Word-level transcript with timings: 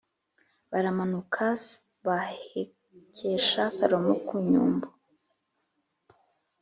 baramanuka 0.71 1.45
bahekesha 2.05 3.61
Salomo 3.77 4.13
ku 4.27 4.35
nyumbu 4.49 4.87